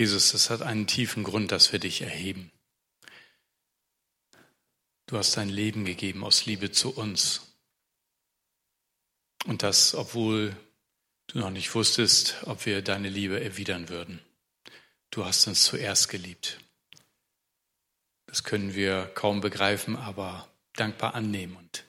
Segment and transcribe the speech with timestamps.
[0.00, 2.50] Jesus, es hat einen tiefen Grund, dass wir dich erheben.
[5.04, 7.54] Du hast dein Leben gegeben aus Liebe zu uns.
[9.44, 10.56] Und das, obwohl
[11.26, 14.22] du noch nicht wusstest, ob wir deine Liebe erwidern würden.
[15.10, 16.60] Du hast uns zuerst geliebt.
[18.24, 21.56] Das können wir kaum begreifen, aber dankbar annehmen.
[21.56, 21.84] Und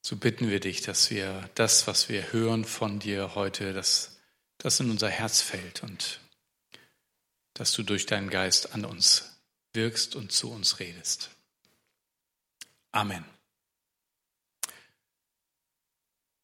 [0.00, 4.16] so bitten wir dich, dass wir das, was wir hören von dir heute, dass
[4.56, 6.21] das in unser Herz fällt und
[7.54, 9.40] dass du durch deinen Geist an uns
[9.72, 11.30] wirkst und zu uns redest.
[12.90, 13.24] Amen.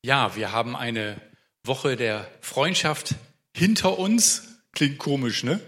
[0.02, 1.20] Ja, wir haben eine
[1.64, 3.14] Woche der Freundschaft
[3.54, 4.60] hinter uns.
[4.72, 5.60] Klingt komisch, ne?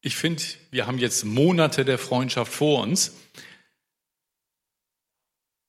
[0.00, 3.12] Ich finde, wir haben jetzt Monate der Freundschaft vor uns.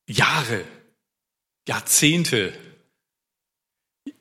[0.08, 0.66] Jahre,
[1.67, 2.58] Jahrzehnte.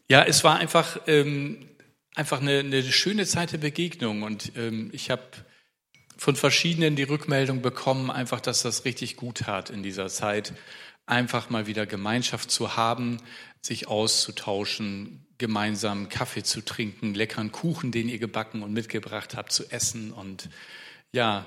[0.08, 1.68] Ja, es war einfach, ähm,
[2.14, 4.22] einfach eine, eine, schöne Zeit der Begegnung.
[4.22, 5.22] Und ähm, ich habe
[6.16, 10.52] von verschiedenen die Rückmeldung bekommen, einfach, dass das richtig gut tat in dieser Zeit,
[11.06, 13.18] einfach mal wieder Gemeinschaft zu haben,
[13.60, 19.70] sich auszutauschen, gemeinsam Kaffee zu trinken, leckeren Kuchen, den ihr gebacken und mitgebracht habt, zu
[19.70, 20.12] essen.
[20.12, 20.48] Und
[21.12, 21.46] ja,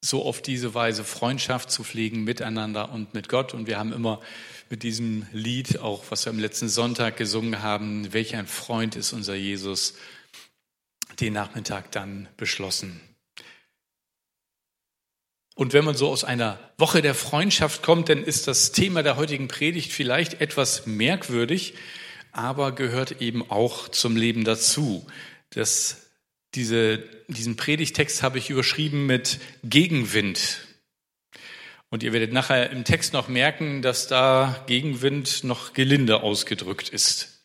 [0.00, 3.54] so auf diese Weise Freundschaft zu pflegen miteinander und mit Gott.
[3.54, 4.20] Und wir haben immer
[4.70, 9.12] mit diesem Lied, auch was wir am letzten Sonntag gesungen haben, welch ein Freund ist
[9.12, 9.94] unser Jesus,
[11.20, 13.00] den Nachmittag dann beschlossen.
[15.56, 19.16] Und wenn man so aus einer Woche der Freundschaft kommt, dann ist das Thema der
[19.16, 21.74] heutigen Predigt vielleicht etwas merkwürdig,
[22.30, 25.04] aber gehört eben auch zum Leben dazu.
[25.50, 26.07] Das,
[26.58, 30.66] diese, diesen Predigtext habe ich überschrieben mit Gegenwind.
[31.88, 37.44] Und ihr werdet nachher im Text noch merken, dass da Gegenwind noch gelinde ausgedrückt ist.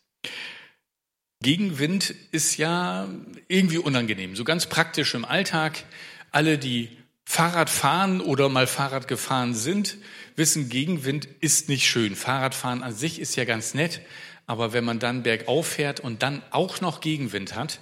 [1.40, 3.08] Gegenwind ist ja
[3.46, 5.84] irgendwie unangenehm, so ganz praktisch im Alltag.
[6.32, 6.88] Alle, die
[7.24, 9.96] Fahrrad fahren oder mal Fahrrad gefahren sind,
[10.34, 12.16] wissen, Gegenwind ist nicht schön.
[12.16, 14.00] Fahrradfahren an sich ist ja ganz nett,
[14.46, 17.78] aber wenn man dann bergauf fährt und dann auch noch Gegenwind hat,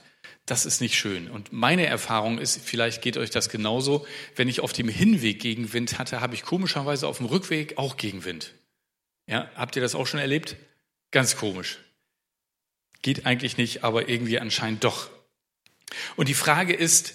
[0.47, 1.31] das ist nicht schön.
[1.31, 5.99] Und meine Erfahrung ist, vielleicht geht euch das genauso, wenn ich auf dem Hinweg Gegenwind
[5.99, 8.55] hatte, habe ich komischerweise auf dem Rückweg auch Gegenwind.
[9.27, 10.57] Ja, habt ihr das auch schon erlebt?
[11.13, 11.79] Ganz komisch.
[13.03, 15.11] Geht eigentlich nicht, aber irgendwie anscheinend doch.
[16.17, 17.15] Und die Frage ist,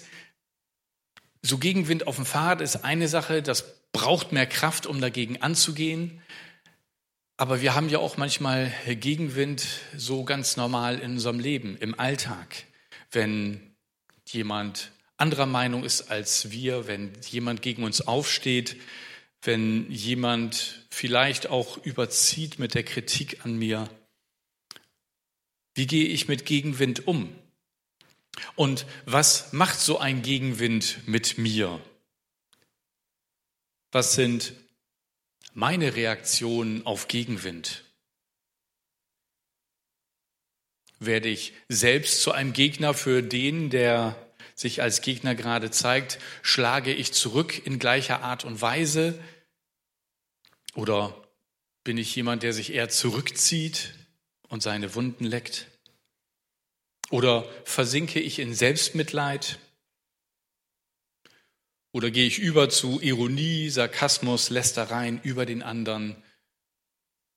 [1.42, 6.22] so Gegenwind auf dem Fahrrad ist eine Sache, das braucht mehr Kraft, um dagegen anzugehen.
[7.36, 12.64] Aber wir haben ja auch manchmal Gegenwind so ganz normal in unserem Leben, im Alltag.
[13.10, 13.74] Wenn
[14.26, 18.76] jemand anderer Meinung ist als wir, wenn jemand gegen uns aufsteht,
[19.42, 23.88] wenn jemand vielleicht auch überzieht mit der Kritik an mir.
[25.74, 27.32] Wie gehe ich mit Gegenwind um?
[28.56, 31.80] Und was macht so ein Gegenwind mit mir?
[33.90, 34.52] Was sind
[35.54, 37.84] meine Reaktionen auf Gegenwind?
[41.00, 44.16] Werde ich selbst zu einem Gegner für den, der
[44.54, 46.18] sich als Gegner gerade zeigt?
[46.42, 49.18] Schlage ich zurück in gleicher Art und Weise?
[50.74, 51.14] Oder
[51.84, 53.94] bin ich jemand, der sich eher zurückzieht
[54.48, 55.66] und seine Wunden leckt?
[57.10, 59.58] Oder versinke ich in Selbstmitleid?
[61.92, 66.22] Oder gehe ich über zu Ironie, Sarkasmus, Lästereien über den anderen,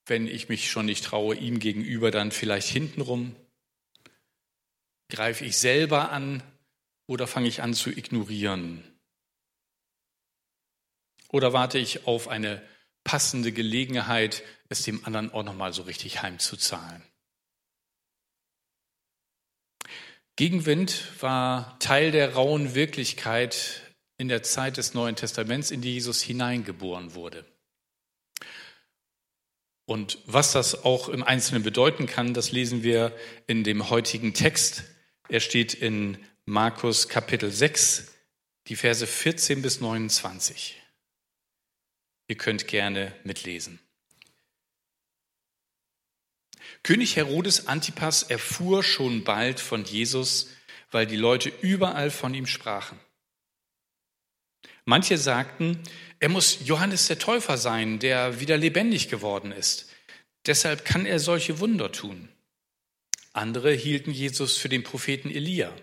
[0.05, 3.35] wenn ich mich schon nicht traue, ihm gegenüber dann vielleicht hintenrum?
[5.11, 6.41] Greife ich selber an
[7.05, 8.83] oder fange ich an zu ignorieren?
[11.29, 12.61] Oder warte ich auf eine
[13.03, 17.03] passende Gelegenheit, es dem anderen auch nochmal so richtig heimzuzahlen?
[20.37, 23.81] Gegenwind war Teil der rauen Wirklichkeit
[24.17, 27.45] in der Zeit des Neuen Testaments, in die Jesus hineingeboren wurde.
[29.85, 33.13] Und was das auch im Einzelnen bedeuten kann, das lesen wir
[33.45, 34.83] in dem heutigen Text.
[35.31, 38.11] Er steht in Markus Kapitel 6,
[38.67, 40.75] die Verse 14 bis 29.
[42.27, 43.79] Ihr könnt gerne mitlesen.
[46.83, 50.49] König Herodes Antipas erfuhr schon bald von Jesus,
[50.91, 52.99] weil die Leute überall von ihm sprachen.
[54.83, 55.81] Manche sagten,
[56.19, 59.93] er muss Johannes der Täufer sein, der wieder lebendig geworden ist.
[60.45, 62.27] Deshalb kann er solche Wunder tun.
[63.33, 65.73] Andere hielten Jesus für den Propheten Elia.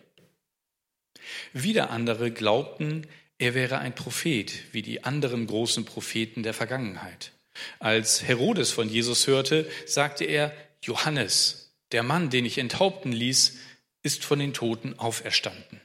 [1.52, 3.06] Wieder andere glaubten,
[3.38, 7.32] er wäre ein Prophet, wie die anderen großen Propheten der Vergangenheit.
[7.78, 10.52] Als Herodes von Jesus hörte, sagte er,
[10.82, 13.56] Johannes, der Mann, den ich enthaupten ließ,
[14.02, 15.80] ist von den Toten auferstanden.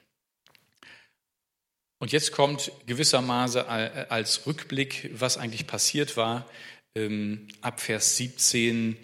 [2.00, 6.50] Und jetzt kommt gewissermaßen als Rückblick, was eigentlich passiert war,
[6.95, 8.98] ähm, ab Vers 17,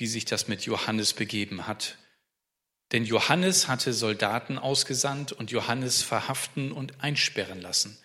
[0.00, 1.98] wie sich das mit Johannes begeben hat.
[2.92, 7.96] Denn Johannes hatte Soldaten ausgesandt und Johannes verhaften und einsperren lassen,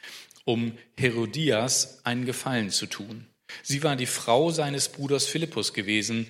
[0.44, 3.26] um Herodias einen Gefallen zu tun.
[3.64, 6.28] Sie war die Frau seines Bruders Philippus gewesen,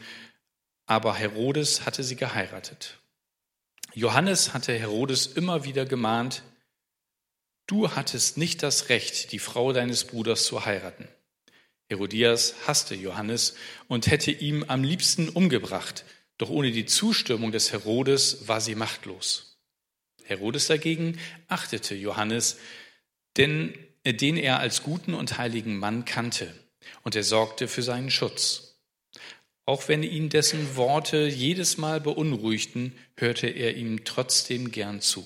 [0.86, 3.00] aber Herodes hatte sie geheiratet.
[3.94, 6.44] Johannes hatte Herodes immer wieder gemahnt,
[7.66, 11.08] du hattest nicht das Recht, die Frau deines Bruders zu heiraten.
[11.90, 13.56] Herodias hasste Johannes
[13.88, 16.04] und hätte ihm am liebsten umgebracht,
[16.38, 19.58] doch ohne die Zustimmung des Herodes war sie machtlos.
[20.24, 22.58] Herodes dagegen achtete Johannes,
[23.38, 26.54] denn, den er als guten und heiligen Mann kannte,
[27.04, 28.80] und er sorgte für seinen Schutz.
[29.66, 35.26] Auch wenn ihn dessen Worte jedes Mal beunruhigten, hörte er ihm trotzdem gern zu.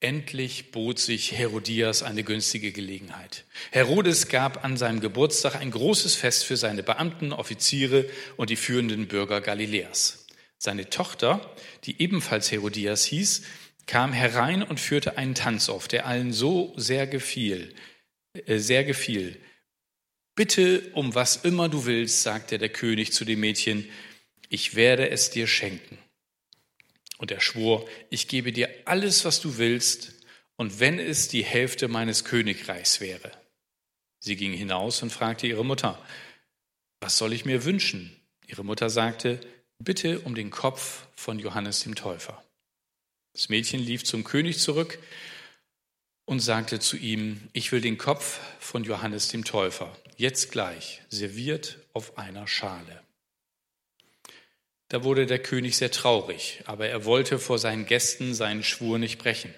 [0.00, 3.44] Endlich bot sich Herodias eine günstige Gelegenheit.
[3.72, 9.08] Herodes gab an seinem Geburtstag ein großes Fest für seine Beamten, Offiziere und die führenden
[9.08, 10.26] Bürger Galiläas.
[10.56, 11.52] Seine Tochter,
[11.84, 13.42] die ebenfalls Herodias hieß,
[13.86, 17.74] kam herein und führte einen Tanz auf, der allen so sehr gefiel,
[18.46, 19.36] äh, sehr gefiel.
[20.36, 23.88] Bitte um was immer du willst, sagte der König zu dem Mädchen,
[24.48, 25.98] ich werde es dir schenken.
[27.18, 30.14] Und er schwor, ich gebe dir alles, was du willst,
[30.56, 33.30] und wenn es die Hälfte meines Königreichs wäre.
[34.18, 36.04] Sie ging hinaus und fragte ihre Mutter,
[37.00, 38.14] was soll ich mir wünschen?
[38.46, 39.40] Ihre Mutter sagte,
[39.78, 42.42] bitte um den Kopf von Johannes dem Täufer.
[43.34, 44.98] Das Mädchen lief zum König zurück
[46.24, 51.78] und sagte zu ihm, ich will den Kopf von Johannes dem Täufer, jetzt gleich, serviert
[51.92, 53.02] auf einer Schale.
[54.88, 59.18] Da wurde der König sehr traurig, aber er wollte vor seinen Gästen seinen Schwur nicht
[59.18, 59.54] brechen.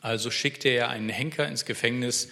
[0.00, 2.28] Also schickte er einen Henker ins Gefängnis,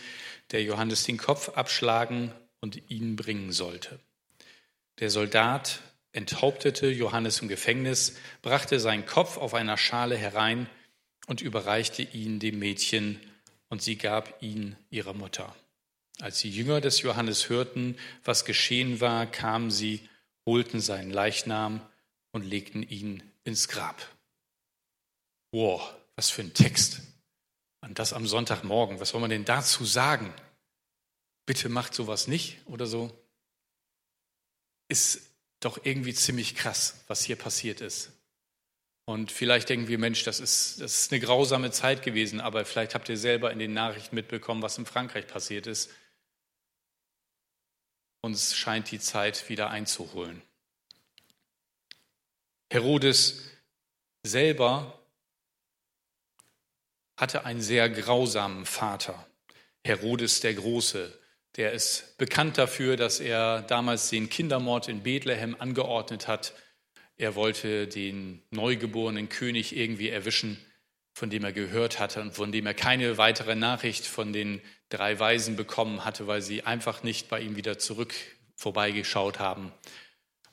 [0.50, 4.00] der Johannes den Kopf abschlagen und ihn bringen sollte.
[4.98, 5.80] Der Soldat
[6.12, 10.68] enthauptete Johannes im Gefängnis, brachte seinen Kopf auf einer Schale herein
[11.28, 13.20] und überreichte ihn dem Mädchen,
[13.68, 15.54] und sie gab ihn ihrer Mutter.
[16.20, 20.08] Als die Jünger des Johannes hörten, was geschehen war, kamen sie,
[20.44, 21.80] holten seinen Leichnam
[22.32, 24.00] und legten ihn ins Grab.
[25.53, 27.00] Wow, was für ein Text.
[27.81, 29.00] Und das am Sonntagmorgen.
[29.00, 30.32] Was soll man denn dazu sagen?
[31.47, 33.11] Bitte macht sowas nicht oder so.
[34.88, 35.23] Ist
[35.61, 38.12] doch irgendwie ziemlich krass, was hier passiert ist.
[39.06, 42.94] Und vielleicht denken wir, Mensch, das ist, das ist eine grausame Zeit gewesen, aber vielleicht
[42.94, 45.91] habt ihr selber in den Nachrichten mitbekommen, was in Frankreich passiert ist.
[48.23, 50.43] Uns scheint die Zeit wieder einzuholen.
[52.72, 53.50] Herodes
[54.22, 54.96] selber
[57.17, 59.26] hatte einen sehr grausamen Vater,
[59.84, 61.19] Herodes der Große.
[61.56, 66.55] Der ist bekannt dafür, dass er damals den Kindermord in Bethlehem angeordnet hat.
[67.17, 70.56] Er wollte den neugeborenen König irgendwie erwischen,
[71.12, 75.19] von dem er gehört hatte und von dem er keine weitere Nachricht von den drei
[75.19, 78.14] Weisen bekommen hatte, weil sie einfach nicht bei ihm wieder zurück
[78.55, 79.72] vorbeigeschaut haben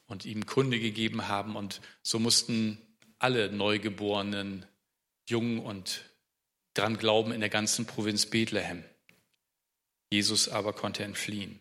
[0.07, 1.55] und ihm Kunde gegeben haben.
[1.55, 2.81] Und so mussten
[3.19, 4.65] alle Neugeborenen,
[5.27, 6.05] Jungen und
[6.73, 8.83] dran glauben in der ganzen Provinz Bethlehem.
[10.09, 11.59] Jesus aber konnte entfliehen.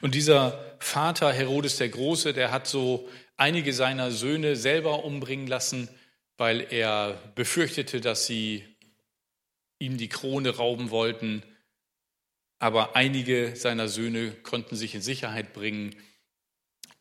[0.00, 5.88] Und dieser Vater Herodes der Große, der hat so einige seiner Söhne selber umbringen lassen,
[6.36, 8.64] weil er befürchtete, dass sie
[9.78, 11.42] ihm die Krone rauben wollten.
[12.58, 15.94] Aber einige seiner Söhne konnten sich in Sicherheit bringen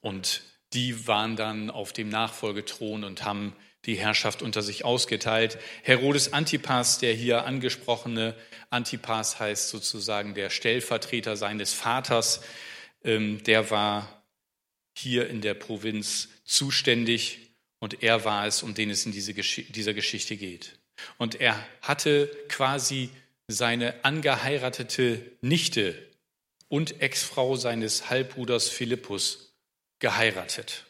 [0.02, 0.44] und
[0.76, 3.56] die waren dann auf dem Nachfolgethron und haben
[3.86, 5.58] die Herrschaft unter sich ausgeteilt.
[5.84, 8.36] Herodes Antipas, der hier angesprochene
[8.70, 12.42] Antipas heißt sozusagen der Stellvertreter seines Vaters,
[13.04, 14.24] ähm, der war
[14.98, 17.40] hier in der Provinz zuständig
[17.80, 20.80] und er war es, um den es in diese Gesch dieser Geschichte geht.
[21.18, 23.10] Und er hatte quasi
[23.48, 25.96] seine angeheiratete Nichte
[26.68, 29.45] und Ex-Frau seines Halbbruders Philippus
[30.00, 30.86] geheiratet.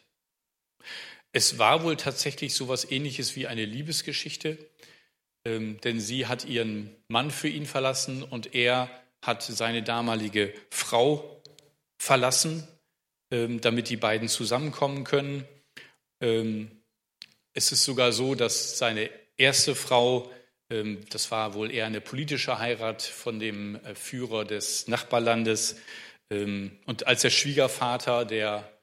[1.31, 4.57] Es war wohl tatsächlich so etwas Ähnliches wie eine Liebesgeschichte,
[5.45, 8.89] ähm, denn sie hat ihren Mann für ihn verlassen und er
[9.21, 11.43] hat seine damalige Frau
[12.01, 12.65] verlassen,
[13.31, 15.45] ähm, damit die beiden zusammenkommen können.
[16.21, 16.71] Ähm,
[17.53, 20.31] es ist sogar so, dass seine erste Frau,
[20.67, 25.75] das war wohl eher eine politische Heirat von dem äh, Führer des Nachbarlandes,
[26.27, 28.74] und als der Schwiegervater, der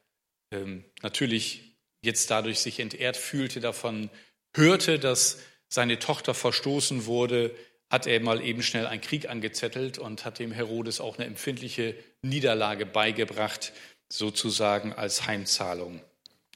[0.53, 4.09] ähm, natürlich jetzt dadurch sich entehrt fühlte, davon
[4.55, 7.55] hörte, dass seine Tochter verstoßen wurde,
[7.89, 11.95] hat er mal eben schnell einen Krieg angezettelt und hat dem Herodes auch eine empfindliche
[12.21, 13.73] Niederlage beigebracht,
[14.11, 16.01] sozusagen als Heimzahlung.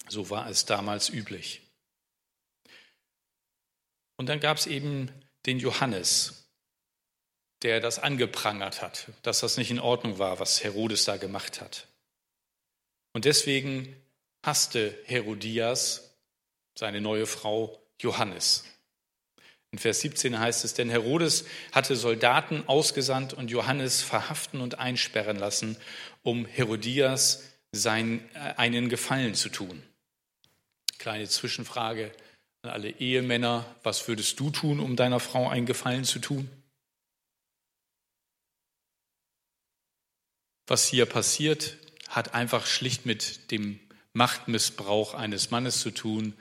[0.10, 1.62] So war es damals üblich.
[4.16, 5.12] Und dann gab es eben
[5.46, 6.50] den Johannes,
[7.62, 11.87] der das angeprangert hat, dass das nicht in Ordnung war, was Herodes da gemacht hat.
[13.18, 13.96] Und deswegen
[14.46, 16.16] hasste Herodias,
[16.78, 18.64] seine neue Frau, Johannes.
[19.72, 25.36] In Vers 17 heißt es, denn Herodes hatte Soldaten ausgesandt und Johannes verhaften und einsperren
[25.36, 25.78] lassen,
[26.22, 29.82] um Herodias sein, äh, einen Gefallen zu tun.
[31.00, 32.12] Kleine Zwischenfrage
[32.62, 36.52] an alle Ehemänner, was würdest du tun, um deiner Frau einen Gefallen zu tun?
[40.68, 43.80] Was hier passiert, hat einfach schlicht mit dem
[44.14, 46.34] Machtmissbrauch eines Mannes zu tun,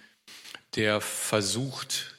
[0.74, 2.16] der versucht,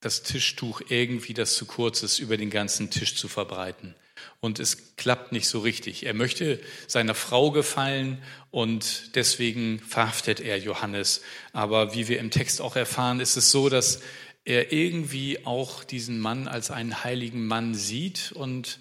[0.00, 3.94] das Tischtuch irgendwie, das zu kurz ist, über den ganzen Tisch zu verbreiten.
[4.40, 6.06] Und es klappt nicht so richtig.
[6.06, 11.22] Er möchte seiner Frau gefallen und deswegen verhaftet er Johannes.
[11.52, 14.00] Aber wie wir im Text auch erfahren, ist es so, dass
[14.44, 18.78] er irgendwie auch diesen Mann als einen heiligen Mann sieht und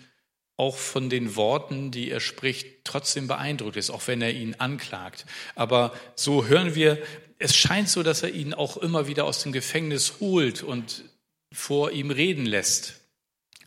[0.58, 5.26] auch von den Worten, die er spricht, trotzdem beeindruckt ist, auch wenn er ihn anklagt.
[5.56, 7.02] Aber so hören wir,
[7.40, 11.04] es scheint so, dass er ihn auch immer wieder aus dem Gefängnis holt und
[11.52, 13.02] vor ihm reden lässt.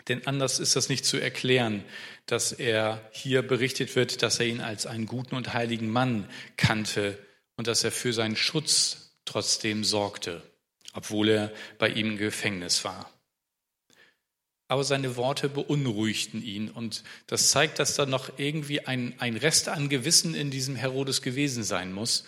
[0.09, 1.85] Denn anders ist das nicht zu erklären,
[2.25, 7.19] dass er hier berichtet wird, dass er ihn als einen guten und heiligen Mann kannte
[7.57, 10.43] und dass er für seinen Schutz trotzdem sorgte,
[10.95, 13.11] obwohl er bei ihm im Gefängnis war.
[14.69, 19.69] Aber seine Worte beunruhigten ihn und das zeigt, dass da noch irgendwie ein, ein Rest
[19.69, 22.25] an Gewissen in diesem Herodes gewesen sein muss,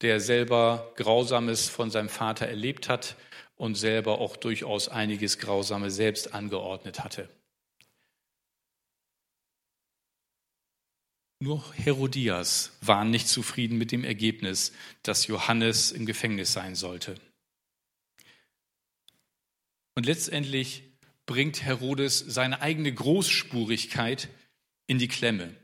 [0.00, 3.16] der selber Grausames von seinem Vater erlebt hat
[3.56, 7.28] und selber auch durchaus einiges Grausame selbst angeordnet hatte.
[11.40, 14.72] Nur Herodias war nicht zufrieden mit dem Ergebnis,
[15.02, 17.16] dass Johannes im Gefängnis sein sollte.
[19.94, 20.84] Und letztendlich
[21.26, 24.28] bringt Herodes seine eigene Großspurigkeit
[24.86, 25.54] in die Klemme.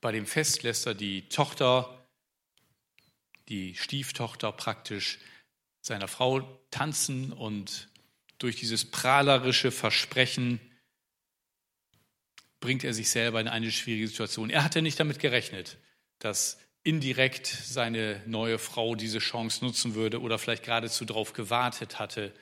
[0.00, 2.08] Bei dem Fest lässt er die Tochter,
[3.48, 5.18] die Stieftochter praktisch
[5.80, 7.88] seiner Frau tanzen und
[8.38, 10.60] durch dieses prahlerische Versprechen
[12.60, 14.50] bringt er sich selber in eine schwierige Situation.
[14.50, 15.78] Er hatte nicht damit gerechnet,
[16.18, 22.34] dass indirekt seine neue Frau diese Chance nutzen würde oder vielleicht geradezu darauf gewartet hatte,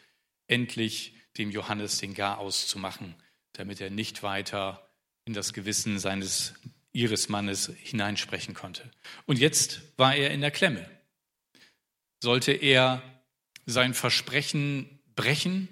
[0.46, 3.14] endlich dem Johannes den Garaus zu machen,
[3.52, 4.88] damit er nicht weiter
[5.24, 6.54] in das Gewissen seines
[6.92, 8.90] ihres Mannes hineinsprechen konnte.
[9.26, 10.88] Und jetzt war er in der Klemme.
[12.20, 13.02] Sollte er
[13.66, 15.68] sein Versprechen brechen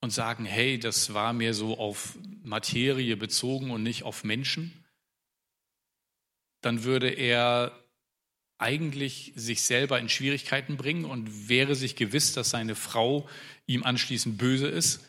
[0.00, 4.84] und sagen, hey, das war mir so auf Materie bezogen und nicht auf Menschen,
[6.60, 7.72] dann würde er
[8.58, 13.28] eigentlich sich selber in Schwierigkeiten bringen und wäre sich gewiss, dass seine Frau
[13.66, 15.00] ihm anschließend böse ist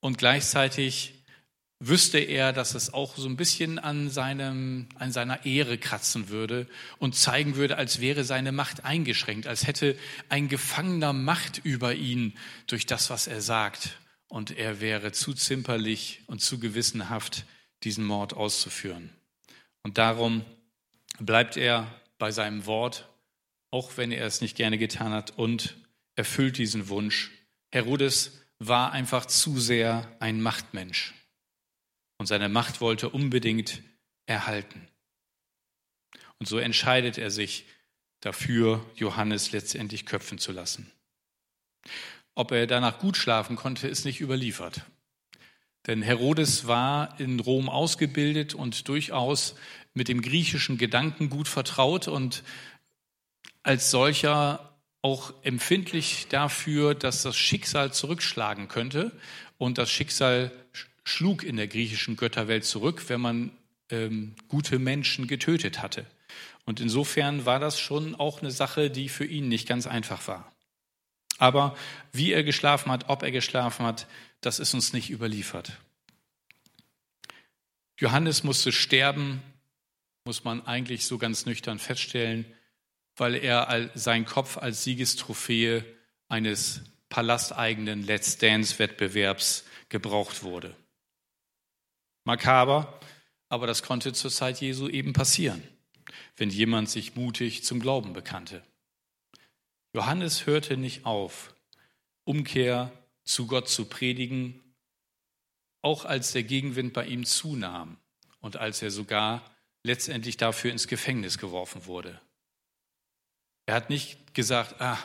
[0.00, 1.14] und gleichzeitig
[1.80, 6.66] wüsste er, dass es auch so ein bisschen an, seinem, an seiner Ehre kratzen würde
[6.98, 9.96] und zeigen würde, als wäre seine Macht eingeschränkt, als hätte
[10.28, 12.34] ein Gefangener Macht über ihn
[12.66, 13.98] durch das, was er sagt.
[14.28, 17.44] Und er wäre zu zimperlich und zu gewissenhaft,
[17.82, 19.10] diesen Mord auszuführen.
[19.82, 20.42] Und darum
[21.18, 21.86] bleibt er
[22.18, 23.08] bei seinem Wort,
[23.70, 25.76] auch wenn er es nicht gerne getan hat, und
[26.16, 27.30] erfüllt diesen Wunsch.
[27.72, 31.14] Herodes war einfach zu sehr ein Machtmensch
[32.18, 33.82] und seine Macht wollte unbedingt
[34.26, 34.88] erhalten.
[36.38, 37.66] Und so entscheidet er sich
[38.20, 40.90] dafür, Johannes letztendlich köpfen zu lassen.
[42.34, 44.82] Ob er danach gut schlafen konnte, ist nicht überliefert.
[45.86, 49.54] Denn Herodes war in Rom ausgebildet und durchaus
[49.94, 52.42] mit dem griechischen Gedanken gut vertraut und
[53.62, 59.12] als solcher auch empfindlich dafür, dass das Schicksal zurückschlagen könnte
[59.58, 60.50] und das Schicksal
[61.04, 63.50] schlug in der griechischen Götterwelt zurück, wenn man
[63.90, 66.06] ähm, gute Menschen getötet hatte.
[66.64, 70.50] Und insofern war das schon auch eine Sache, die für ihn nicht ganz einfach war.
[71.38, 71.76] Aber
[72.12, 74.06] wie er geschlafen hat, ob er geschlafen hat,
[74.40, 75.72] das ist uns nicht überliefert.
[77.98, 79.42] Johannes musste sterben,
[80.24, 82.46] muss man eigentlich so ganz nüchtern feststellen,
[83.16, 85.84] weil er sein Kopf als Siegestrophäe
[86.28, 90.74] eines palasteigenen Let's Dance-Wettbewerbs gebraucht wurde.
[92.24, 92.98] Makaber,
[93.50, 95.62] aber das konnte zur Zeit Jesu eben passieren,
[96.36, 98.64] wenn jemand sich mutig zum Glauben bekannte.
[99.94, 101.54] Johannes hörte nicht auf,
[102.24, 102.90] Umkehr
[103.24, 104.60] zu Gott zu predigen,
[105.82, 107.98] auch als der Gegenwind bei ihm zunahm
[108.40, 109.53] und als er sogar
[109.84, 112.20] letztendlich dafür ins Gefängnis geworfen wurde.
[113.66, 114.98] Er hat nicht gesagt, ah,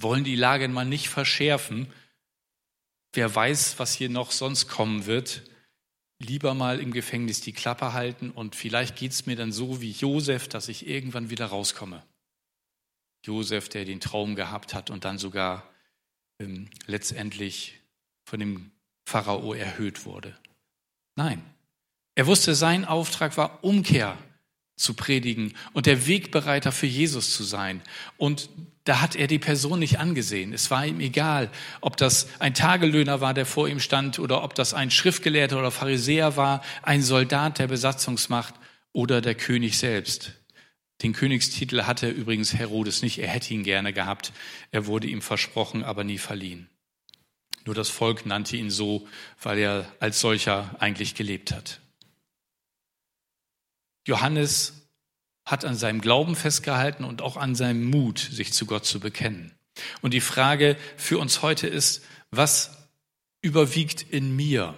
[0.00, 1.92] wollen die Lage mal nicht verschärfen,
[3.12, 5.42] wer weiß, was hier noch sonst kommen wird,
[6.18, 9.90] lieber mal im Gefängnis die Klappe halten und vielleicht geht es mir dann so wie
[9.90, 12.02] Josef, dass ich irgendwann wieder rauskomme.
[13.24, 15.68] Josef, der den Traum gehabt hat und dann sogar
[16.40, 17.78] ähm, letztendlich
[18.24, 18.70] von dem
[19.06, 20.38] Pharao erhöht wurde.
[21.16, 21.42] Nein,
[22.20, 24.14] er wusste, sein Auftrag war Umkehr
[24.76, 27.80] zu predigen und der Wegbereiter für Jesus zu sein.
[28.18, 28.50] Und
[28.84, 30.52] da hat er die Person nicht angesehen.
[30.52, 31.50] Es war ihm egal,
[31.80, 35.70] ob das ein Tagelöhner war, der vor ihm stand, oder ob das ein Schriftgelehrter oder
[35.70, 38.52] Pharisäer war, ein Soldat der Besatzungsmacht
[38.92, 40.34] oder der König selbst.
[41.00, 43.18] Den Königstitel hatte übrigens Herodes nicht.
[43.18, 44.34] Er hätte ihn gerne gehabt.
[44.72, 46.68] Er wurde ihm versprochen, aber nie verliehen.
[47.64, 49.08] Nur das Volk nannte ihn so,
[49.40, 51.80] weil er als solcher eigentlich gelebt hat.
[54.10, 54.74] Johannes
[55.44, 59.52] hat an seinem Glauben festgehalten und auch an seinem Mut, sich zu Gott zu bekennen.
[60.02, 62.76] Und die Frage für uns heute ist, was
[63.40, 64.76] überwiegt in mir?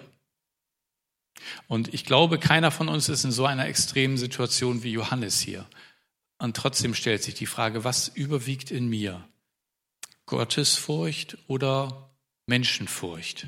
[1.67, 5.65] Und ich glaube, keiner von uns ist in so einer extremen Situation wie Johannes hier.
[6.37, 9.27] Und trotzdem stellt sich die Frage, was überwiegt in mir?
[10.27, 12.11] Gottesfurcht oder
[12.45, 13.47] Menschenfurcht?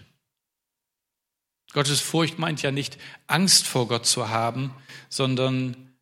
[1.73, 4.73] Gottesfurcht meint ja nicht Angst vor Gott zu haben,
[5.09, 5.95] sondern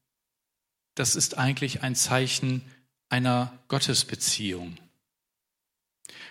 [0.95, 2.61] das ist eigentlich ein Zeichen
[3.09, 4.77] einer Gottesbeziehung.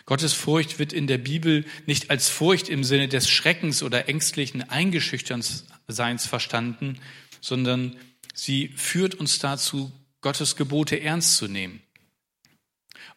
[0.05, 6.27] Gottesfurcht wird in der Bibel nicht als Furcht im Sinne des Schreckens oder ängstlichen Eingeschüchternseins
[6.27, 6.99] verstanden,
[7.41, 7.97] sondern
[8.35, 11.83] sie führt uns dazu, Gottes Gebote ernst zu nehmen.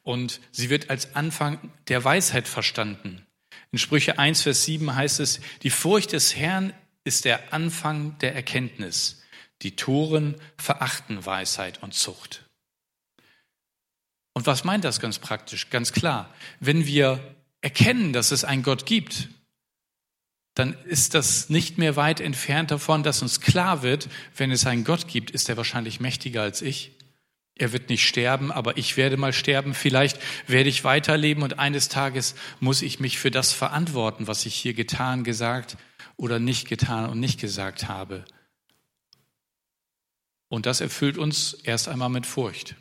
[0.03, 3.24] Und sie wird als Anfang der Weisheit verstanden.
[3.71, 8.35] In Sprüche 1, Vers 7 heißt es, die Furcht des Herrn ist der Anfang der
[8.35, 9.21] Erkenntnis.
[9.61, 12.43] Die Toren verachten Weisheit und Zucht.
[14.33, 15.69] Und was meint das ganz praktisch?
[15.69, 19.29] Ganz klar, wenn wir erkennen, dass es einen Gott gibt,
[20.55, 24.83] dann ist das nicht mehr weit entfernt davon, dass uns klar wird, wenn es einen
[24.83, 26.94] Gott gibt, ist er wahrscheinlich mächtiger als ich.
[27.57, 29.73] Er wird nicht sterben, aber ich werde mal sterben.
[29.73, 34.55] Vielleicht werde ich weiterleben und eines Tages muss ich mich für das verantworten, was ich
[34.55, 35.77] hier getan, gesagt
[36.17, 38.25] oder nicht getan und nicht gesagt habe.
[40.49, 42.75] Und das erfüllt uns erst einmal mit Furcht.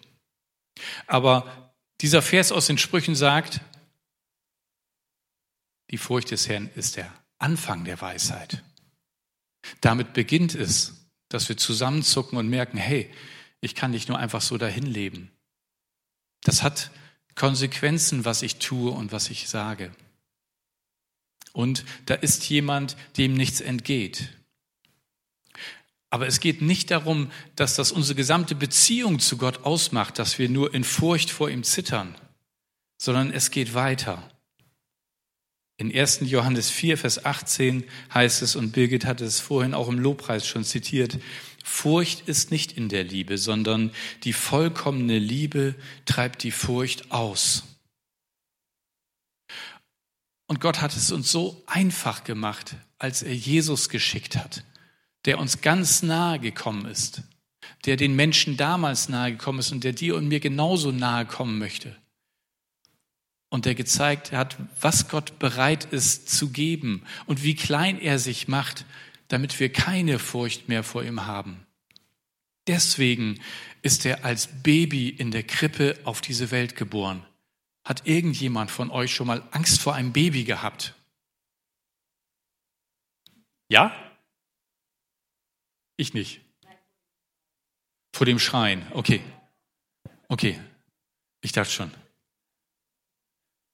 [1.07, 3.61] Aber dieser Vers aus den Sprüchen sagt,
[5.91, 8.65] die Furcht des Herrn ist der Anfang der Weisheit.
[9.81, 13.11] Damit beginnt es, dass wir zusammenzucken und merken, hey,
[13.65, 15.31] ich kann nicht nur einfach so dahin leben.
[16.43, 16.91] Das hat
[17.35, 19.91] Konsequenzen, was ich tue und was ich sage.
[21.53, 24.29] Und da ist jemand, dem nichts entgeht.
[26.11, 30.49] Aber es geht nicht darum, dass das unsere gesamte Beziehung zu Gott ausmacht, dass wir
[30.49, 32.15] nur in Furcht vor ihm zittern,
[32.99, 34.31] sondern es geht weiter.
[35.77, 36.21] In 1.
[36.23, 40.63] Johannes 4, Vers 18 heißt es, und Birgit hatte es vorhin auch im Lobpreis schon
[40.63, 41.19] zitiert,
[41.65, 43.91] Furcht ist nicht in der Liebe, sondern
[44.23, 45.75] die vollkommene Liebe
[46.05, 47.65] treibt die Furcht aus.
[50.47, 54.63] Und Gott hat es uns so einfach gemacht, als er Jesus geschickt hat
[55.25, 57.23] der uns ganz nahe gekommen ist,
[57.87, 61.59] der den Menschen damals nahe gekommen ist und der dir und mir genauso nahe kommen
[61.59, 61.97] möchte.
[63.49, 68.49] Und der gezeigt hat, was Gott bereit ist zu geben und wie klein er sich
[68.49, 68.85] macht,
[69.29, 71.67] damit wir keine Furcht mehr vor ihm haben.
[72.67, 73.41] Deswegen
[73.83, 77.27] ist er als Baby in der Krippe auf diese Welt geboren.
[77.85, 80.95] Hat irgendjemand von euch schon mal Angst vor einem Baby gehabt?
[83.69, 83.95] Ja?
[85.97, 86.41] Ich nicht.
[88.15, 88.87] Vor dem Schreien.
[88.93, 89.23] Okay.
[90.29, 90.59] Okay.
[91.43, 91.91] Ich dachte schon.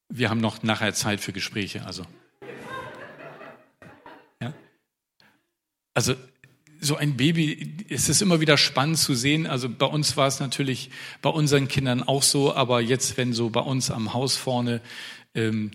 [0.09, 2.05] Wir haben noch nachher Zeit für Gespräche, also.
[6.01, 6.15] Also,
[6.81, 9.47] so ein Baby, es ist immer wieder spannend zu sehen.
[9.47, 10.89] Also bei uns war es natürlich
[11.21, 14.81] bei unseren Kindern auch so, aber jetzt, wenn so bei uns am Haus vorne
[15.35, 15.73] ähm,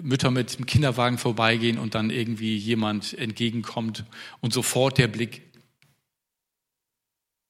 [0.00, 4.06] Mütter mit dem Kinderwagen vorbeigehen und dann irgendwie jemand entgegenkommt
[4.40, 5.42] und sofort der Blick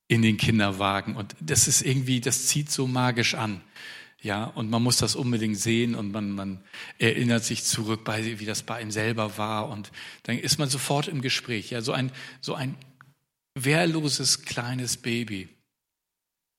[0.08, 1.14] in den Kinderwagen.
[1.14, 3.60] Und das ist irgendwie, das zieht so magisch an.
[4.22, 6.64] Ja, und man muss das unbedingt sehen und man, man
[6.98, 9.68] erinnert sich zurück, bei, wie das bei ihm selber war.
[9.68, 9.92] Und
[10.24, 11.70] dann ist man sofort im Gespräch.
[11.70, 12.76] Ja, so ein, so ein
[13.54, 15.48] wehrloses kleines Baby.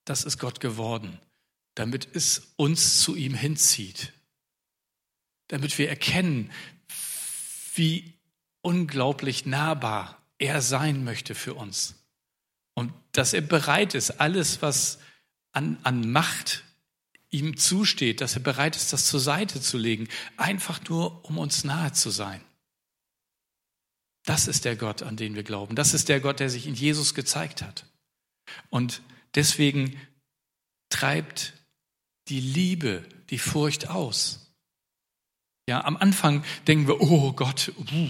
[0.05, 1.19] Das ist Gott geworden,
[1.75, 4.13] damit es uns zu ihm hinzieht.
[5.47, 6.51] damit wir erkennen,
[7.75, 8.13] wie
[8.61, 11.95] unglaublich nahbar er sein möchte für uns.
[12.73, 14.99] Und dass er bereit ist, alles, was
[15.51, 16.63] an, an Macht
[17.29, 21.63] ihm zusteht, dass er bereit ist, das zur Seite zu legen, einfach nur, um uns
[21.63, 22.41] nahe zu sein.
[24.25, 25.75] Das ist der Gott, an den wir glauben.
[25.75, 27.85] Das ist der Gott, der sich in Jesus gezeigt hat.
[28.69, 29.01] Und
[29.35, 29.99] deswegen
[30.89, 31.53] treibt
[32.27, 34.53] die Liebe die Furcht aus.
[35.69, 38.09] Ja, am Anfang denken wir, oh Gott, uh,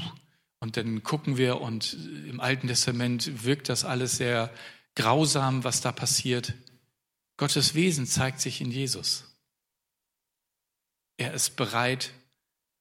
[0.60, 1.94] und dann gucken wir und
[2.28, 4.52] im Alten Testament wirkt das alles sehr
[4.96, 6.54] grausam, was da passiert.
[7.38, 9.24] Gottes Wesen zeigt sich in Jesus.
[11.18, 12.12] Er ist bereit,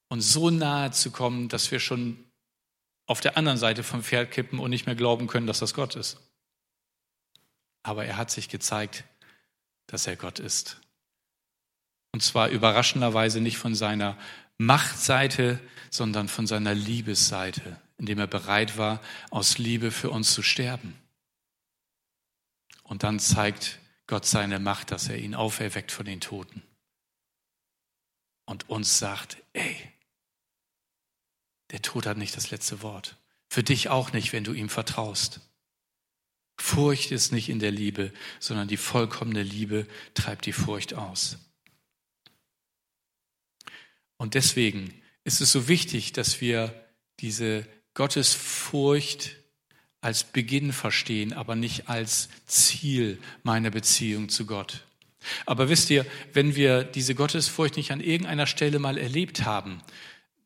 [0.08, 2.24] uns so nahe zu kommen, dass wir schon
[3.06, 5.94] auf der anderen Seite vom Pferd kippen und nicht mehr glauben können, dass das Gott
[5.94, 6.18] ist.
[7.82, 9.04] Aber er hat sich gezeigt,
[9.86, 10.80] dass er Gott ist.
[12.12, 14.18] Und zwar überraschenderweise nicht von seiner
[14.58, 20.98] Machtseite, sondern von seiner Liebesseite, indem er bereit war, aus Liebe für uns zu sterben.
[22.82, 26.62] Und dann zeigt Gott seine Macht, dass er ihn auferweckt von den Toten.
[28.44, 29.92] Und uns sagt, ey,
[31.72, 33.16] der Tod hat nicht das letzte Wort.
[33.48, 35.40] Für dich auch nicht, wenn du ihm vertraust.
[36.58, 41.38] Furcht ist nicht in der Liebe, sondern die vollkommene Liebe treibt die Furcht aus.
[44.16, 46.88] Und deswegen ist es so wichtig, dass wir
[47.20, 49.36] diese Gottesfurcht
[50.00, 54.84] als Beginn verstehen, aber nicht als Ziel meiner Beziehung zu Gott.
[55.44, 59.82] Aber wisst ihr, wenn wir diese Gottesfurcht nicht an irgendeiner Stelle mal erlebt haben,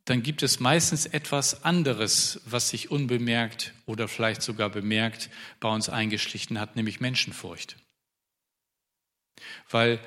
[0.07, 5.89] dann gibt es meistens etwas anderes, was sich unbemerkt oder vielleicht sogar bemerkt bei uns
[5.89, 7.77] eingeschlichen hat, nämlich Menschenfurcht.
[9.69, 10.01] Weil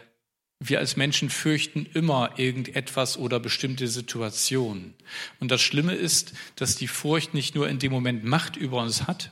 [0.69, 4.95] wir als Menschen fürchten immer irgendetwas oder bestimmte Situationen.
[5.39, 9.07] Und das Schlimme ist, dass die Furcht nicht nur in dem Moment Macht über uns
[9.07, 9.31] hat,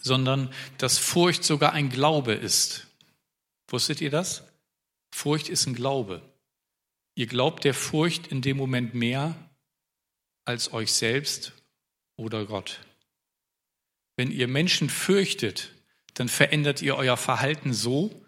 [0.00, 2.86] sondern dass Furcht sogar ein Glaube ist.
[3.68, 4.44] Wusstet ihr das?
[5.10, 6.22] Furcht ist ein Glaube.
[7.14, 9.34] Ihr glaubt der Furcht in dem Moment mehr
[10.44, 11.52] als euch selbst
[12.16, 12.80] oder Gott.
[14.16, 15.72] Wenn ihr Menschen fürchtet,
[16.14, 18.24] dann verändert ihr euer Verhalten so,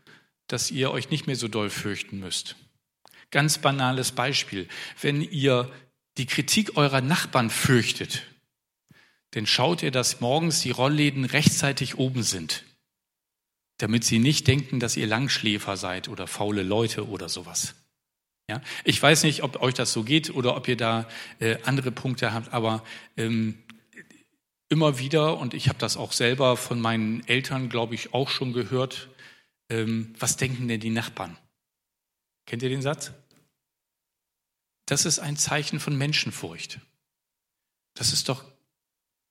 [0.53, 2.57] dass ihr euch nicht mehr so doll fürchten müsst.
[3.31, 4.69] Ganz banales Beispiel.
[5.01, 5.71] Wenn ihr
[6.19, 8.23] die Kritik eurer Nachbarn fürchtet,
[9.33, 12.65] dann schaut ihr, dass morgens die Rollläden rechtzeitig oben sind,
[13.79, 17.75] damit sie nicht denken, dass ihr Langschläfer seid oder faule Leute oder sowas.
[18.49, 18.61] Ja?
[18.85, 21.09] Ich weiß nicht, ob euch das so geht oder ob ihr da
[21.39, 22.83] äh, andere Punkte habt, aber
[23.17, 23.63] ähm,
[24.69, 28.53] immer wieder, und ich habe das auch selber von meinen Eltern, glaube ich, auch schon
[28.53, 29.09] gehört,
[29.71, 31.39] ähm, was denken denn die Nachbarn?
[32.47, 33.13] Kennt ihr den Satz?
[34.87, 36.81] Das ist ein Zeichen von Menschenfurcht.
[37.95, 38.45] Das ist doch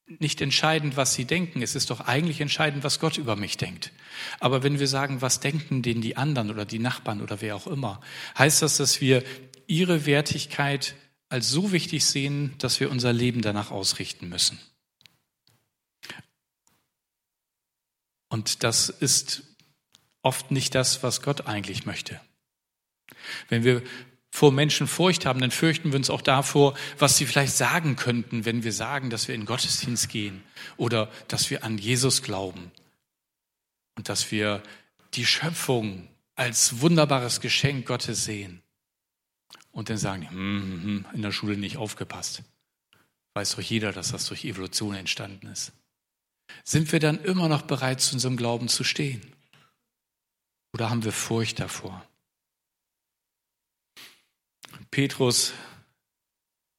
[0.07, 1.61] nicht entscheidend, was sie denken.
[1.61, 3.91] Es ist doch eigentlich entscheidend, was Gott über mich denkt.
[4.39, 7.67] Aber wenn wir sagen, was denken denn die anderen oder die Nachbarn oder wer auch
[7.67, 8.01] immer,
[8.37, 9.23] heißt das, dass wir
[9.67, 10.95] ihre Wertigkeit
[11.27, 14.59] als so wichtig sehen, dass wir unser Leben danach ausrichten müssen.
[18.29, 19.43] Und das ist
[20.29, 22.21] oft nicht das, was Gott eigentlich möchte.
[23.47, 23.81] Wenn wir
[24.29, 28.45] vor Menschen Furcht haben, dann fürchten wir uns auch davor, was sie vielleicht sagen könnten,
[28.45, 30.43] wenn wir sagen, dass wir in Gottesdienst gehen
[30.77, 32.71] oder dass wir an Jesus glauben
[33.95, 34.61] und dass wir
[35.15, 38.61] die Schöpfung als wunderbares Geschenk Gottes sehen.
[39.71, 42.43] Und dann sagen, hm, hm, hm, in der Schule nicht aufgepasst.
[43.33, 45.71] Weiß doch jeder, dass das durch Evolution entstanden ist.
[46.63, 49.21] Sind wir dann immer noch bereit, zu unserem Glauben zu stehen?
[50.73, 52.05] Oder haben wir Furcht davor?
[54.91, 55.53] Petrus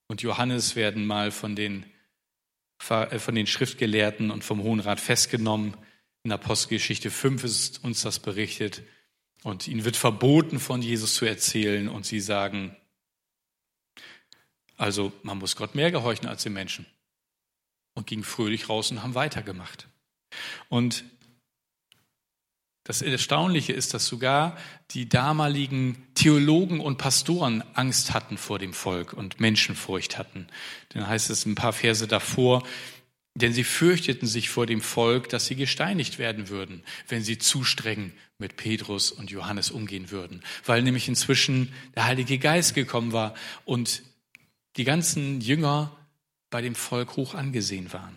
[0.09, 1.87] und Johannes werden mal von den,
[2.89, 5.77] äh, von den Schriftgelehrten und vom Hohen Rat festgenommen.
[6.23, 8.83] In Apostelgeschichte 5 ist uns das berichtet.
[9.43, 11.89] Und ihnen wird verboten, von Jesus zu erzählen.
[11.89, 12.77] Und sie sagen,
[14.77, 16.87] also man muss Gott mehr gehorchen als den Menschen.
[17.95, 19.89] Und gingen fröhlich raus und haben weitergemacht.
[20.69, 21.05] Und
[22.85, 24.57] das Erstaunliche ist, dass sogar
[24.93, 30.49] die damaligen Theologen und Pastoren Angst hatten vor dem Volk und Menschenfurcht hatten.
[30.91, 32.63] Dann heißt es ein paar Verse davor,
[33.35, 37.65] denn sie fürchteten sich vor dem Volk, dass sie gesteinigt werden würden, wenn sie zu
[37.65, 43.35] streng mit Petrus und Johannes umgehen würden, weil nämlich inzwischen der Heilige Geist gekommen war
[43.65, 44.03] und
[44.77, 45.97] die ganzen Jünger
[46.49, 48.17] bei dem Volk hoch angesehen waren.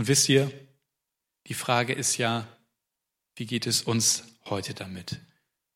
[0.00, 0.50] Und wisst ihr,
[1.46, 2.48] die Frage ist ja,
[3.36, 5.20] wie geht es uns heute damit?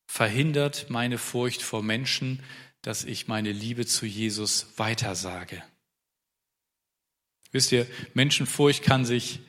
[0.07, 2.41] verhindert meine Furcht vor Menschen,
[2.81, 5.61] dass ich meine Liebe zu Jesus weitersage.
[7.51, 7.85] Wisst ihr,
[8.15, 9.41] Menschenfurcht kann sich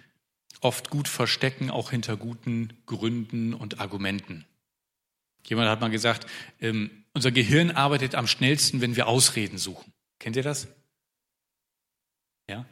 [0.61, 4.45] oft gut verstecken, auch hinter guten Gründen und Argumenten.
[5.47, 6.27] Jemand hat mal gesagt,
[6.61, 9.95] ähm, unser Gehirn arbeitet am schnellsten, wenn wir Ausreden suchen.
[10.19, 10.69] Kennt ihr das?
[12.47, 12.67] Ja.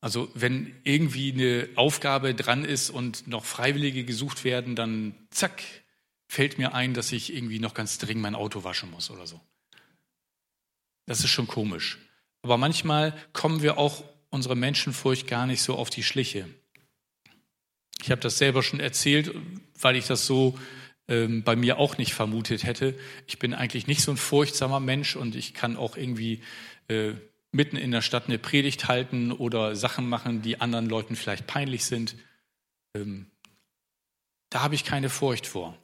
[0.00, 5.62] Also wenn irgendwie eine Aufgabe dran ist und noch Freiwillige gesucht werden, dann zack,
[6.28, 9.40] fällt mir ein, dass ich irgendwie noch ganz dringend mein Auto waschen muss oder so.
[11.06, 11.98] Das ist schon komisch.
[12.42, 16.48] Aber manchmal kommen wir auch unserer Menschenfurcht gar nicht so auf die Schliche.
[18.00, 19.34] Ich habe das selber schon erzählt,
[19.80, 20.56] weil ich das so
[21.08, 22.96] ähm, bei mir auch nicht vermutet hätte.
[23.26, 26.42] Ich bin eigentlich nicht so ein furchtsamer Mensch und ich kann auch irgendwie
[26.88, 27.14] äh,
[27.50, 31.84] mitten in der Stadt eine Predigt halten oder Sachen machen, die anderen Leuten vielleicht peinlich
[31.84, 32.16] sind.
[32.94, 33.30] Ähm,
[34.50, 35.76] da habe ich keine Furcht vor.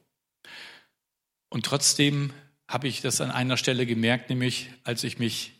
[1.49, 2.33] Und trotzdem
[2.67, 5.53] habe ich das an einer Stelle gemerkt, nämlich als ich mich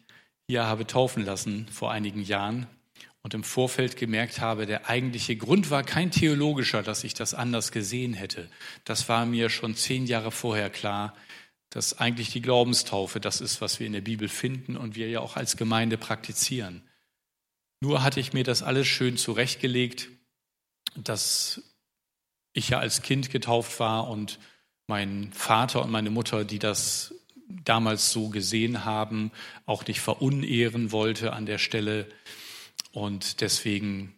[0.47, 2.67] hier habe taufen lassen vor einigen Jahren
[3.21, 7.71] und im Vorfeld gemerkt habe, der eigentliche Grund war kein theologischer, dass ich das anders
[7.71, 8.49] gesehen hätte.
[8.83, 11.15] Das war mir schon zehn Jahre vorher klar,
[11.69, 15.19] dass eigentlich die Glaubenstaufe das ist, was wir in der Bibel finden und wir ja
[15.19, 16.84] auch als Gemeinde praktizieren.
[17.82, 20.10] Nur hatte ich mir das alles schön zurechtgelegt,
[20.95, 21.62] dass
[22.54, 24.39] ich ja als Kind getauft war und
[24.88, 27.13] mein Vater und meine Mutter, die das
[27.47, 29.32] damals so gesehen haben,
[29.65, 32.08] auch nicht verunehren wollte an der Stelle
[32.91, 34.15] und deswegen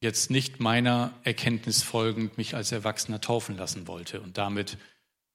[0.00, 4.78] jetzt nicht meiner Erkenntnis folgend mich als Erwachsener taufen lassen wollte und damit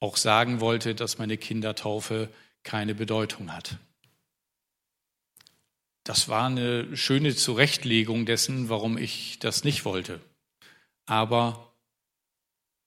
[0.06, 2.30] auch sagen wollte, dass meine Kindertaufe
[2.64, 3.78] keine Bedeutung hat.
[6.04, 10.22] Das war eine schöne Zurechtlegung dessen, warum ich das nicht wollte.
[11.08, 11.74] Aber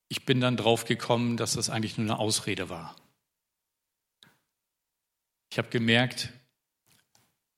[0.08, 2.94] ich bin dann drauf gekommen, dass das eigentlich nur eine Ausrede war.
[5.50, 6.32] Ich habe gemerkt,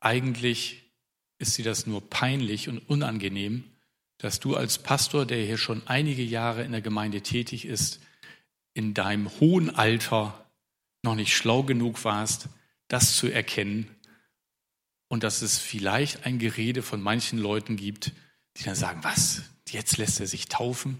[0.00, 0.90] eigentlich
[1.38, 3.64] ist dir das nur peinlich und unangenehm,
[4.16, 8.00] dass du als Pastor, der hier schon einige Jahre in der Gemeinde tätig ist,
[8.74, 10.50] in deinem hohen Alter
[11.02, 12.48] noch nicht schlau genug warst,
[12.88, 13.88] das zu erkennen
[15.08, 18.12] und dass es vielleicht ein Gerede von manchen Leuten gibt,
[18.56, 20.98] die dann sagen, was, jetzt lässt er sich taufen?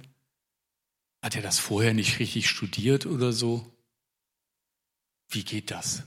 [1.22, 3.72] Hat er das vorher nicht richtig studiert oder so?
[5.28, 6.02] Wie geht das?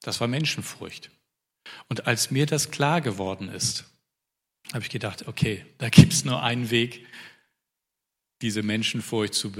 [0.00, 1.10] Das war Menschenfurcht.
[1.88, 3.84] Und als mir das klar geworden ist,
[4.72, 7.06] habe ich gedacht, okay, da gibt es nur einen Weg,
[8.42, 9.52] diese Menschenfurcht zu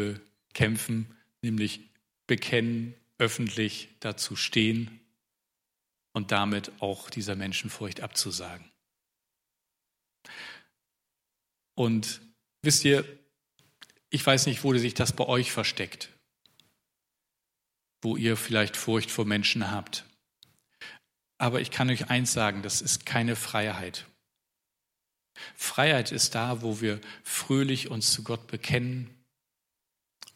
[0.57, 1.81] bekämpfen, nämlich
[2.27, 5.01] bekennen, öffentlich dazu stehen
[6.15, 8.65] und damit auch dieser Menschenfurcht abzusagen.
[11.75, 12.23] Und
[12.63, 13.05] wisst ihr,
[14.09, 16.09] ich weiß nicht, wo sich das bei euch versteckt,
[18.01, 20.07] wo ihr vielleicht Furcht vor Menschen habt.
[21.37, 24.07] Aber ich kann euch eins sagen, das ist keine Freiheit.
[25.55, 29.16] Freiheit ist da, wo wir fröhlich uns zu Gott bekennen,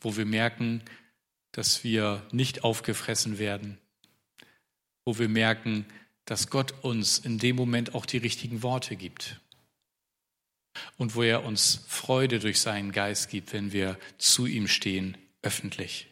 [0.00, 0.82] wo wir merken,
[1.52, 3.78] dass wir nicht aufgefressen werden,
[5.04, 5.86] wo wir merken,
[6.24, 9.40] dass Gott uns in dem Moment auch die richtigen Worte gibt
[10.96, 16.06] und wo er uns Freude durch seinen Geist gibt, wenn wir zu ihm stehen, öffentlich.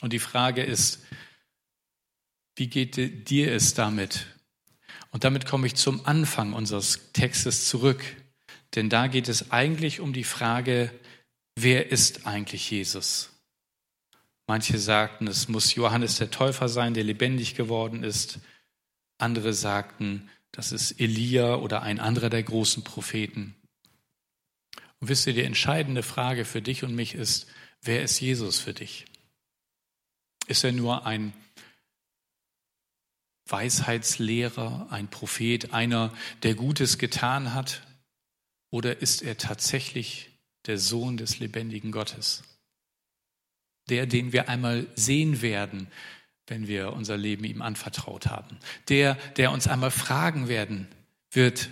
[0.00, 1.00] Und die Frage ist,
[2.56, 2.96] wie geht
[3.28, 4.26] dir es damit?
[5.10, 8.02] Und damit komme ich zum Anfang unseres Textes zurück.
[8.74, 10.92] Denn da geht es eigentlich um die Frage,
[11.56, 13.30] wer ist eigentlich Jesus?
[14.46, 18.40] Manche sagten, es muss Johannes der Täufer sein, der lebendig geworden ist.
[19.18, 23.54] Andere sagten, das ist Elia oder ein anderer der großen Propheten.
[25.00, 27.46] Und wisst ihr, die entscheidende Frage für dich und mich ist,
[27.80, 29.06] wer ist Jesus für dich?
[30.46, 31.32] Ist er nur ein
[33.46, 37.82] Weisheitslehrer, ein Prophet, einer, der Gutes getan hat?
[38.72, 40.30] Oder ist er tatsächlich
[40.64, 42.42] der Sohn des lebendigen Gottes?
[43.90, 45.88] Der, den wir einmal sehen werden,
[46.46, 48.58] wenn wir unser Leben ihm anvertraut haben.
[48.88, 50.88] Der, der uns einmal fragen werden
[51.30, 51.68] wird,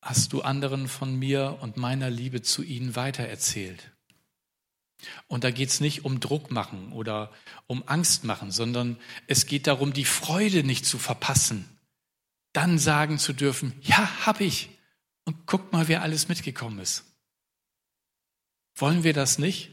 [0.00, 3.90] hast du anderen von mir und meiner Liebe zu ihnen weitererzählt?
[5.26, 7.32] Und da geht es nicht um Druck machen oder
[7.66, 11.68] um Angst machen, sondern es geht darum, die Freude nicht zu verpassen.
[12.52, 14.77] Dann sagen zu dürfen, ja, hab ich.
[15.28, 17.04] Und guck mal, wer alles mitgekommen ist.
[18.74, 19.70] Wollen wir das nicht?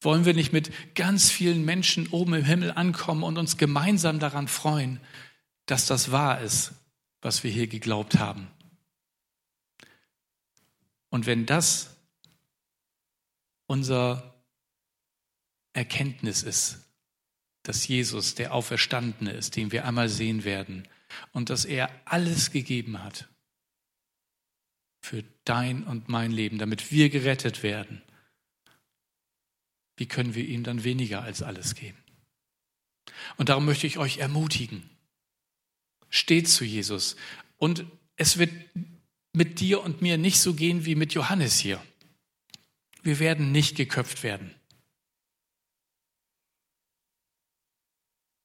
[0.00, 4.46] Wollen wir nicht mit ganz vielen Menschen oben im Himmel ankommen und uns gemeinsam daran
[4.46, 5.00] freuen,
[5.66, 6.74] dass das wahr ist,
[7.22, 8.52] was wir hier geglaubt haben?
[11.08, 11.96] Und wenn das
[13.66, 14.32] unser
[15.72, 16.84] Erkenntnis ist,
[17.64, 20.86] dass Jesus der Auferstandene ist, den wir einmal sehen werden
[21.32, 23.26] und dass er alles gegeben hat
[25.02, 28.00] für dein und mein Leben, damit wir gerettet werden.
[29.96, 31.98] Wie können wir ihm dann weniger als alles geben?
[33.36, 34.88] Und darum möchte ich euch ermutigen.
[36.08, 37.16] Steht zu Jesus.
[37.58, 37.84] Und
[38.16, 38.52] es wird
[39.32, 41.84] mit dir und mir nicht so gehen wie mit Johannes hier.
[43.02, 44.54] Wir werden nicht geköpft werden.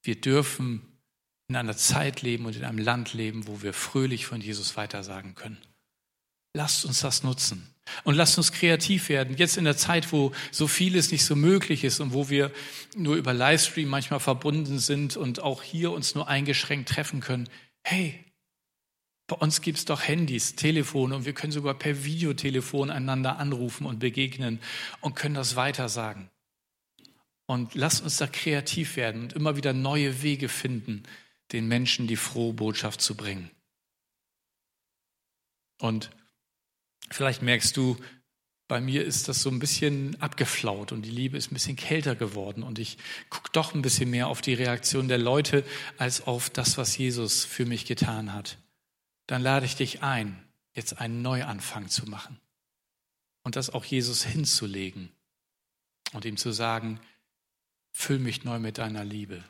[0.01, 0.81] Wir dürfen
[1.49, 5.35] in einer Zeit leben und in einem Land leben, wo wir fröhlich von Jesus weitersagen
[5.35, 5.61] können.
[6.57, 7.71] Lasst uns das nutzen.
[8.03, 9.37] Und lasst uns kreativ werden.
[9.37, 12.51] Jetzt in der Zeit, wo so vieles nicht so möglich ist und wo wir
[12.95, 17.47] nur über Livestream manchmal verbunden sind und auch hier uns nur eingeschränkt treffen können.
[17.83, 18.25] Hey,
[19.27, 23.85] bei uns gibt es doch Handys, Telefone und wir können sogar per Videotelefon einander anrufen
[23.85, 24.59] und begegnen
[25.01, 26.31] und können das weitersagen.
[27.45, 31.03] Und lasst uns da kreativ werden und immer wieder neue Wege finden,
[31.51, 33.51] den Menschen die frohe Botschaft zu bringen.
[35.79, 36.09] Und
[37.09, 37.97] vielleicht merkst du,
[38.67, 42.15] bei mir ist das so ein bisschen abgeflaut und die Liebe ist ein bisschen kälter
[42.15, 42.97] geworden und ich
[43.29, 45.63] gucke doch ein bisschen mehr auf die Reaktion der Leute
[45.97, 48.57] als auf das, was Jesus für mich getan hat
[49.27, 50.41] dann lade ich dich ein,
[50.73, 52.39] jetzt einen Neuanfang zu machen
[53.43, 55.11] und das auch Jesus hinzulegen
[56.13, 56.99] und ihm zu sagen,
[57.91, 59.43] füll mich neu mit deiner Liebe.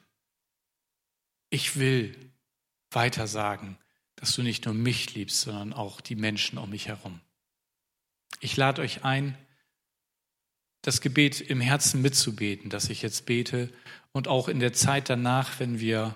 [1.50, 2.16] Ich will
[2.90, 3.78] weiter sagen,
[4.16, 7.22] dass du nicht nur mich liebst, sondern auch die Menschen um mich herum.
[8.40, 9.38] Ich lade euch ein,
[10.82, 13.74] das Gebet im Herzen mitzubeten, das ich jetzt bete
[14.12, 16.16] und auch in der Zeit danach, wenn wir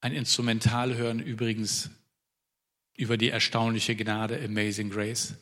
[0.00, 1.90] ein Instrumental hören, übrigens
[2.96, 5.34] über die erstaunliche Gnade, Amazing Grace,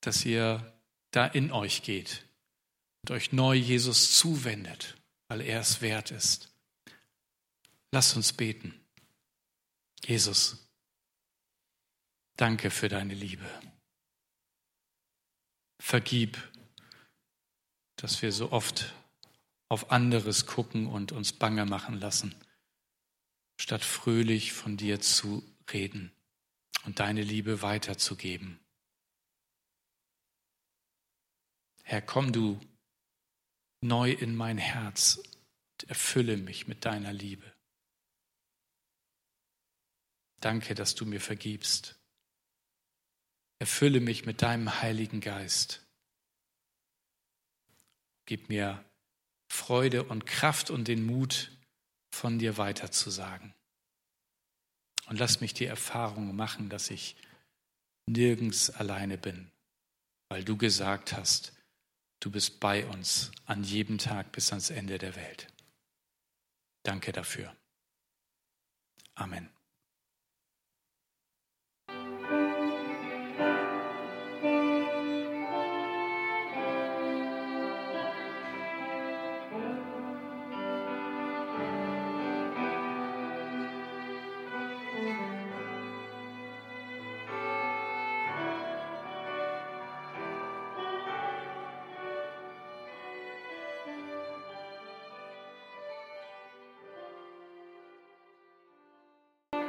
[0.00, 0.72] dass ihr
[1.10, 2.24] da in euch geht
[3.02, 4.96] und euch neu Jesus zuwendet,
[5.28, 6.52] weil er es wert ist.
[7.92, 8.74] Lasst uns beten.
[10.04, 10.67] Jesus,
[12.38, 13.46] danke für deine Liebe.
[15.80, 16.38] Vergib,
[17.96, 18.94] dass wir so oft
[19.68, 22.34] auf anderes gucken und uns bange machen lassen
[23.60, 26.12] statt fröhlich von dir zu reden
[26.84, 28.60] und deine Liebe weiterzugeben.
[31.82, 32.60] Herr, komm du
[33.80, 37.52] neu in mein Herz und erfülle mich mit deiner Liebe.
[40.40, 41.97] Danke, dass du mir vergibst.
[43.58, 45.84] Erfülle mich mit deinem Heiligen Geist.
[48.26, 48.84] Gib mir
[49.48, 51.50] Freude und Kraft und den Mut,
[52.10, 53.54] von dir weiterzusagen.
[55.06, 57.16] Und lass mich die Erfahrung machen, dass ich
[58.06, 59.50] nirgends alleine bin,
[60.28, 61.52] weil du gesagt hast,
[62.20, 65.46] du bist bei uns an jedem Tag bis ans Ende der Welt.
[66.82, 67.54] Danke dafür.
[69.14, 69.48] Amen.